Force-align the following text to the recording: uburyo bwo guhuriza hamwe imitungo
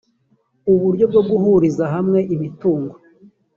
uburyo 0.73 1.05
bwo 1.11 1.21
guhuriza 1.29 1.83
hamwe 1.93 2.19
imitungo 2.33 2.93